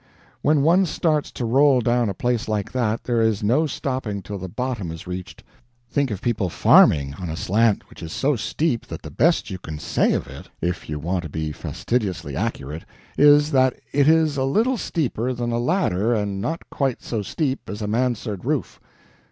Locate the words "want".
10.97-11.21